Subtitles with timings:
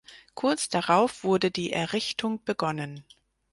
[0.33, 3.05] Kurz darauf wurde die Errichtung begonnen.